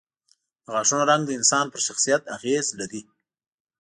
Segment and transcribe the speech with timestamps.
[0.65, 3.01] د غاښونو رنګ د انسان پر شخصیت اغېز لري.